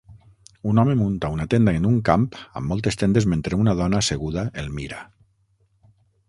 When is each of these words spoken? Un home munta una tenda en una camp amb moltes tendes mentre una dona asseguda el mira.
Un 0.69 0.79
home 0.83 0.93
munta 1.01 1.29
una 1.35 1.45
tenda 1.53 1.73
en 1.79 1.85
una 1.89 2.01
camp 2.07 2.23
amb 2.61 2.71
moltes 2.71 2.97
tendes 3.03 3.29
mentre 3.35 3.61
una 3.65 3.77
dona 3.83 4.01
asseguda 4.05 4.47
el 4.63 4.73
mira. 4.81 5.05